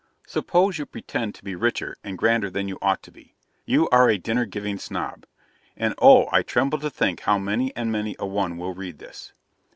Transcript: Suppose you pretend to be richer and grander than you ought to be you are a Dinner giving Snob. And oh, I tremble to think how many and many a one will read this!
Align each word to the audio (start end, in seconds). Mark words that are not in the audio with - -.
Suppose 0.25 0.79
you 0.79 0.87
pretend 0.87 1.35
to 1.35 1.43
be 1.43 1.53
richer 1.53 1.95
and 2.03 2.17
grander 2.17 2.49
than 2.49 2.67
you 2.67 2.79
ought 2.81 3.03
to 3.03 3.11
be 3.11 3.35
you 3.67 3.87
are 3.89 4.09
a 4.09 4.17
Dinner 4.17 4.45
giving 4.47 4.79
Snob. 4.79 5.27
And 5.77 5.93
oh, 5.99 6.27
I 6.31 6.41
tremble 6.41 6.79
to 6.79 6.89
think 6.89 7.19
how 7.19 7.37
many 7.37 7.71
and 7.75 7.91
many 7.91 8.15
a 8.17 8.25
one 8.25 8.57
will 8.57 8.73
read 8.73 8.97
this! 8.97 9.31